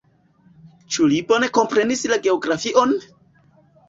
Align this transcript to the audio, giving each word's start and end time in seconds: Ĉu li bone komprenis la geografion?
Ĉu 0.95 1.09
li 1.11 1.19
bone 1.31 1.49
komprenis 1.57 2.01
la 2.13 2.17
geografion? 2.23 2.97